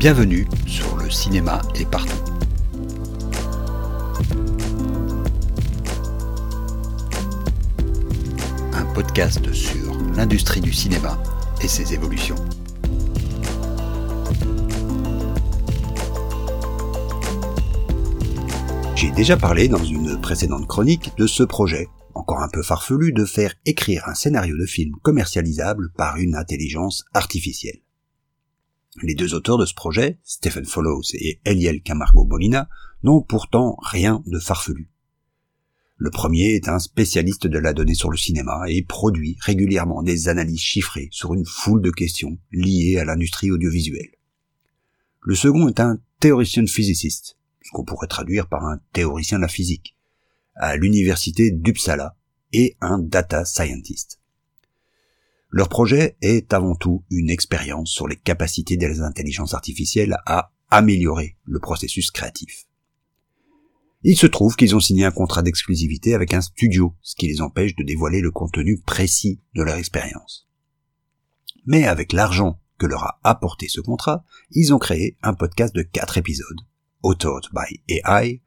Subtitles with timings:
[0.00, 2.16] Bienvenue sur le cinéma est partout.
[8.72, 11.22] Un podcast sur l'industrie du cinéma
[11.62, 12.36] et ses évolutions.
[18.96, 23.26] J'ai déjà parlé dans une précédente chronique de ce projet, encore un peu farfelu, de
[23.26, 27.82] faire écrire un scénario de film commercialisable par une intelligence artificielle.
[29.02, 32.68] Les deux auteurs de ce projet, Stephen Follows et Eliel Camargo Molina,
[33.02, 34.90] n'ont pourtant rien de farfelu.
[35.96, 40.28] Le premier est un spécialiste de la donnée sur le cinéma et produit régulièrement des
[40.28, 44.10] analyses chiffrées sur une foule de questions liées à l'industrie audiovisuelle.
[45.20, 49.48] Le second est un théoricien physiciste, ce qu'on pourrait traduire par un théoricien de la
[49.48, 49.94] physique,
[50.54, 52.16] à l'université d'Uppsala
[52.52, 54.19] et un data scientist.
[55.50, 61.36] Leur projet est avant tout une expérience sur les capacités des intelligences artificielles à améliorer
[61.44, 62.66] le processus créatif.
[64.02, 67.42] Il se trouve qu'ils ont signé un contrat d'exclusivité avec un studio, ce qui les
[67.42, 70.48] empêche de dévoiler le contenu précis de leur expérience.
[71.66, 75.82] Mais avec l'argent que leur a apporté ce contrat, ils ont créé un podcast de
[75.82, 76.60] quatre épisodes,
[77.02, 78.40] Authored by AI,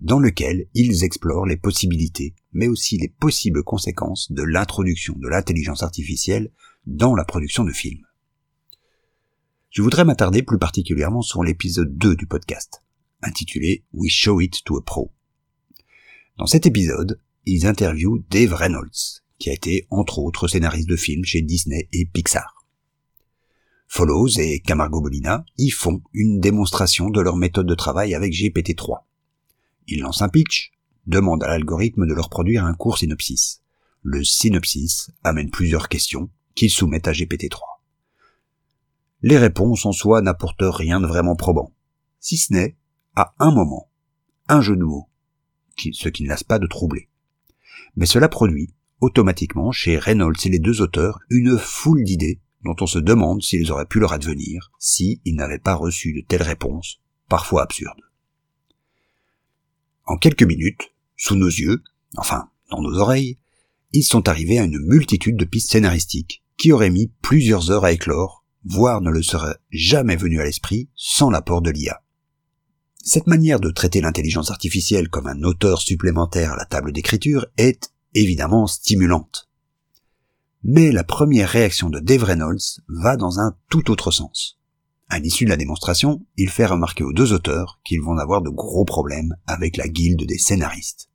[0.00, 5.82] dans lequel ils explorent les possibilités, mais aussi les possibles conséquences de l'introduction de l'intelligence
[5.82, 6.50] artificielle
[6.86, 8.04] dans la production de films.
[9.70, 12.82] Je voudrais m'attarder plus particulièrement sur l'épisode 2 du podcast,
[13.22, 15.12] intitulé We Show It to a Pro.
[16.38, 21.24] Dans cet épisode, ils interviewent Dave Reynolds, qui a été entre autres scénariste de films
[21.24, 22.64] chez Disney et Pixar.
[23.88, 29.02] Follows et Camargo Molina y font une démonstration de leur méthode de travail avec GPT-3.
[29.86, 30.72] Ils lancent un pitch,
[31.06, 33.62] demandent à l'algorithme de leur produire un court synopsis.
[34.02, 37.60] Le synopsis amène plusieurs questions qu'ils soumettent à GPT-3.
[39.22, 41.72] Les réponses en soi n'apportent rien de vraiment probant,
[42.20, 42.76] si ce n'est,
[43.16, 43.90] à un moment,
[44.48, 45.08] un jeu de mots,
[45.76, 47.08] ce qui ne lasse pas de troubler.
[47.96, 52.86] Mais cela produit, automatiquement, chez Reynolds et les deux auteurs, une foule d'idées dont on
[52.86, 57.62] se demande s'ils auraient pu leur advenir s'ils n'avaient pas reçu de telles réponses, parfois
[57.62, 58.03] absurdes.
[60.06, 61.82] En quelques minutes, sous nos yeux,
[62.16, 63.38] enfin dans nos oreilles,
[63.92, 67.92] ils sont arrivés à une multitude de pistes scénaristiques qui auraient mis plusieurs heures à
[67.92, 72.02] éclore, voire ne le seraient jamais venu à l'esprit sans l'apport de l'IA.
[73.02, 77.92] Cette manière de traiter l'intelligence artificielle comme un auteur supplémentaire à la table d'écriture est
[78.14, 79.50] évidemment stimulante.
[80.62, 84.58] Mais la première réaction de Dave Reynolds va dans un tout autre sens.
[85.08, 88.50] À l'issue de la démonstration, il fait remarquer aux deux auteurs qu'ils vont avoir de
[88.50, 91.08] gros problèmes avec la guilde des scénaristes.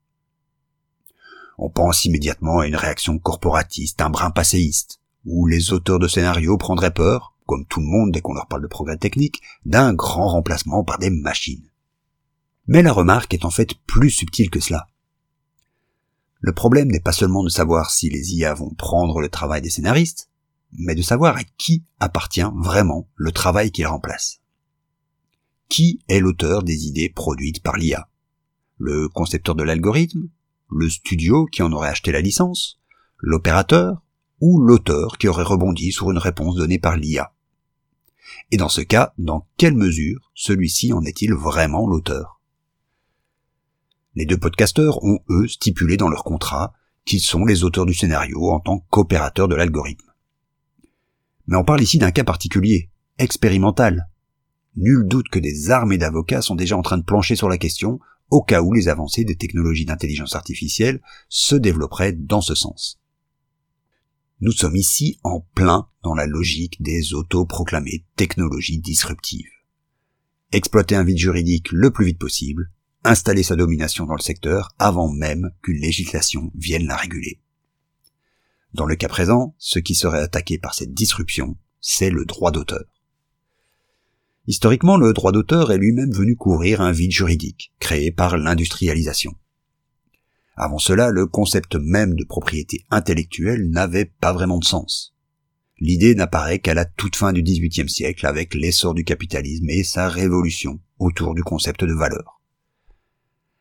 [1.58, 6.58] On pense immédiatement à une réaction corporatiste, un brin passéiste, où les auteurs de scénarios
[6.58, 10.30] prendraient peur, comme tout le monde dès qu'on leur parle de progrès technique, d'un grand
[10.30, 11.68] remplacement par des machines.
[12.68, 14.88] Mais la remarque est en fait plus subtile que cela.
[16.40, 19.70] Le problème n'est pas seulement de savoir si les IA vont prendre le travail des
[19.70, 20.29] scénaristes,
[20.74, 24.42] mais de savoir à qui appartient vraiment le travail qu'il remplace.
[25.68, 28.10] Qui est l'auteur des idées produites par l'IA
[28.78, 30.30] Le concepteur de l'algorithme?
[30.72, 32.80] Le studio qui en aurait acheté la licence?
[33.18, 34.02] L'opérateur?
[34.42, 37.34] Ou l'auteur qui aurait rebondi sur une réponse donnée par l'IA
[38.52, 42.40] Et dans ce cas, dans quelle mesure celui-ci en est-il vraiment l'auteur?
[44.16, 46.74] Les deux podcasteurs ont, eux, stipulé dans leur contrat
[47.06, 50.09] qu'ils sont les auteurs du scénario en tant qu'opérateurs de l'algorithme.
[51.50, 54.08] Mais on parle ici d'un cas particulier, expérimental.
[54.76, 58.00] Nul doute que des armées d'avocats sont déjà en train de plancher sur la question,
[58.30, 63.02] au cas où les avancées des technologies d'intelligence artificielle se développeraient dans ce sens.
[64.42, 69.50] Nous sommes ici en plein dans la logique des autoproclamées technologies disruptives.
[70.52, 72.70] Exploiter un vide juridique le plus vite possible,
[73.04, 77.42] installer sa domination dans le secteur avant même qu'une législation vienne la réguler.
[78.74, 82.86] Dans le cas présent, ce qui serait attaqué par cette disruption, c'est le droit d'auteur.
[84.46, 89.36] Historiquement, le droit d'auteur est lui-même venu couvrir un vide juridique, créé par l'industrialisation.
[90.56, 95.16] Avant cela, le concept même de propriété intellectuelle n'avait pas vraiment de sens.
[95.80, 100.10] L'idée n'apparaît qu'à la toute fin du XVIIIe siècle avec l'essor du capitalisme et sa
[100.10, 102.42] révolution autour du concept de valeur.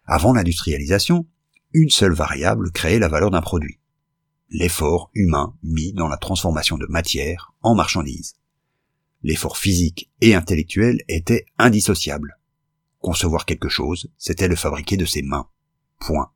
[0.04, 1.26] Avant l'industrialisation,
[1.72, 3.77] une seule variable créait la valeur d'un produit
[4.50, 8.34] l'effort humain mis dans la transformation de matière en marchandise.
[9.22, 12.38] L'effort physique et intellectuel était indissociable.
[13.00, 15.48] Concevoir quelque chose, c'était le fabriquer de ses mains.
[15.98, 16.30] Point.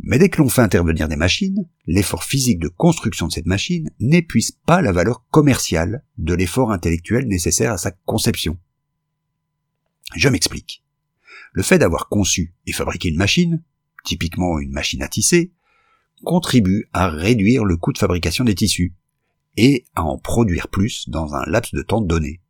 [0.00, 3.90] Mais dès que l'on fait intervenir des machines, l'effort physique de construction de cette machine
[3.98, 8.58] n'épuise pas la valeur commerciale de l'effort intellectuel nécessaire à sa conception.
[10.14, 10.84] Je m'explique.
[11.52, 13.62] Le fait d'avoir conçu et fabriqué une machine,
[14.04, 15.52] typiquement une machine à tisser,
[16.26, 18.94] contribue à réduire le coût de fabrication des tissus
[19.56, 22.42] et à en produire plus dans un laps de temps donné.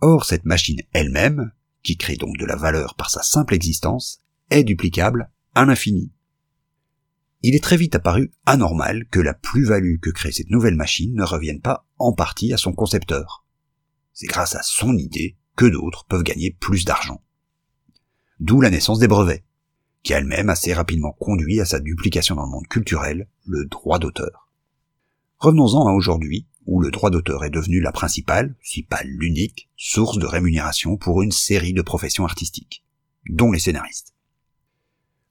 [0.00, 1.50] Or, cette machine elle-même,
[1.82, 4.20] qui crée donc de la valeur par sa simple existence,
[4.50, 6.12] est duplicable à l'infini.
[7.42, 11.24] Il est très vite apparu anormal que la plus-value que crée cette nouvelle machine ne
[11.24, 13.44] revienne pas en partie à son concepteur.
[14.12, 17.20] C'est grâce à son idée que d'autres peuvent gagner plus d'argent.
[18.38, 19.44] D'où la naissance des brevets,
[20.04, 24.50] qui elle-même assez rapidement conduit à sa duplication dans le monde culturel, le droit d'auteur.
[25.38, 30.18] Revenons-en à aujourd'hui, où le droit d'auteur est devenu la principale, si pas l'unique, source
[30.18, 32.84] de rémunération pour une série de professions artistiques,
[33.30, 34.14] dont les scénaristes.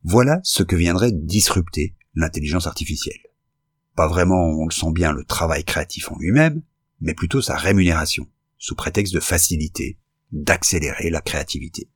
[0.03, 3.21] Voilà ce que viendrait disrupter l'intelligence artificielle.
[3.95, 6.63] Pas vraiment, on le sent bien, le travail créatif en lui-même,
[6.99, 8.27] mais plutôt sa rémunération,
[8.57, 9.99] sous prétexte de faciliter,
[10.31, 11.89] d'accélérer la créativité.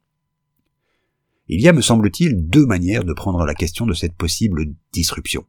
[1.50, 5.46] Il y a, me semble-t-il, deux manières de prendre la question de cette possible disruption.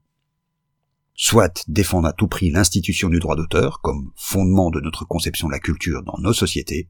[1.15, 5.53] Soit défendre à tout prix l'institution du droit d'auteur comme fondement de notre conception de
[5.53, 6.89] la culture dans nos sociétés,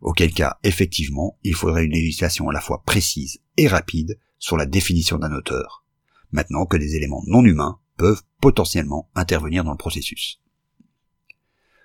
[0.00, 4.64] auquel cas, effectivement, il faudrait une législation à la fois précise et rapide sur la
[4.64, 5.84] définition d'un auteur,
[6.32, 10.40] maintenant que des éléments non humains peuvent potentiellement intervenir dans le processus.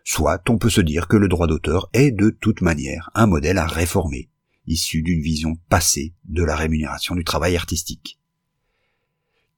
[0.06, 3.58] Soit on peut se dire que le droit d'auteur est de toute manière un modèle
[3.58, 4.30] à réformer,
[4.68, 8.19] issu d'une vision passée de la rémunération du travail artistique.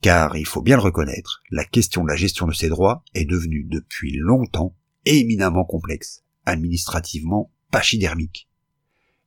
[0.01, 3.25] Car, il faut bien le reconnaître, la question de la gestion de ces droits est
[3.25, 4.75] devenue depuis longtemps
[5.05, 8.49] éminemment complexe, administrativement pachydermique.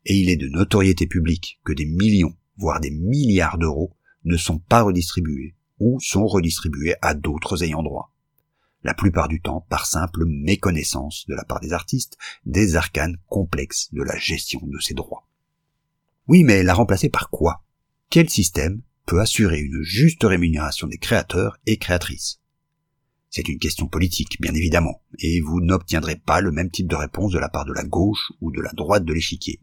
[0.06, 3.94] Et il est de notoriété publique que des millions, voire des milliards d'euros
[4.24, 8.14] ne sont pas redistribués ou sont redistribués à d'autres ayants droit.
[8.82, 13.92] La plupart du temps par simple méconnaissance de la part des artistes des arcanes complexes
[13.92, 15.28] de la gestion de ces droits.
[16.28, 17.64] Oui, mais la remplacer par quoi?
[18.10, 22.40] Quel système peut assurer une juste rémunération des créateurs et créatrices?
[23.30, 27.32] C'est une question politique, bien évidemment, et vous n'obtiendrez pas le même type de réponse
[27.32, 29.60] de la part de la gauche ou de la droite de l'échiquier.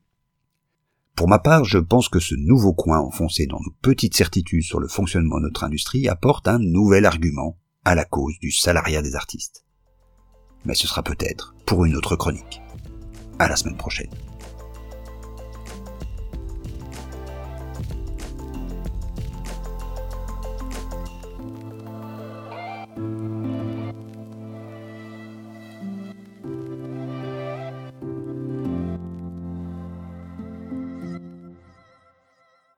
[1.16, 4.80] Pour ma part, je pense que ce nouveau coin enfoncé dans nos petites certitudes sur
[4.80, 9.16] le fonctionnement de notre industrie apporte un nouvel argument à la cause du salariat des
[9.16, 9.66] artistes.
[10.66, 12.62] Mais ce sera peut-être pour une autre chronique.
[13.38, 14.10] À la semaine prochaine.